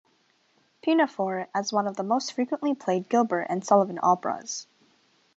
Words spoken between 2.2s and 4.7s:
frequently played Gilbert and Sullivan operas.